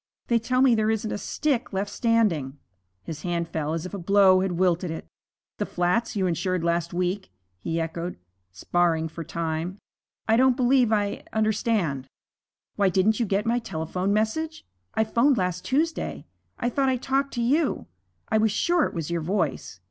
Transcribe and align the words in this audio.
They 0.29 0.39
tell 0.39 0.63
me 0.63 0.73
there 0.73 0.89
isn't 0.89 1.11
a 1.11 1.17
stick 1.19 1.71
left 1.73 1.91
standing.' 1.91 2.57
His 3.03 3.21
hand 3.21 3.47
fell 3.47 3.75
as 3.75 3.85
if 3.85 3.93
a 3.93 3.99
blow 3.99 4.39
had 4.39 4.53
wilted 4.53 4.89
it. 4.89 5.05
'The 5.59 5.67
flats 5.67 6.15
you 6.15 6.25
insured 6.25 6.63
last 6.63 6.91
week' 6.91 7.29
he 7.59 7.79
echoed, 7.79 8.17
sparring 8.51 9.07
for 9.09 9.23
time. 9.23 9.77
'I 10.27 10.37
don't 10.37 10.57
believe 10.57 10.91
I 10.91 11.21
understand.' 11.33 12.07
'Why, 12.77 12.89
didn't 12.89 13.19
you 13.19 13.27
get 13.27 13.45
my 13.45 13.59
telephone 13.59 14.11
message? 14.11 14.65
I 14.95 15.03
'phoned 15.03 15.37
last 15.37 15.65
Tuesday. 15.65 16.25
I 16.57 16.67
thought 16.69 16.89
I 16.89 16.97
talked 16.97 17.31
to 17.35 17.41
you. 17.43 17.85
I 18.27 18.39
was 18.39 18.51
sure 18.51 18.85
it 18.85 18.95
was 18.95 19.11
your 19.11 19.21
voice. 19.21 19.79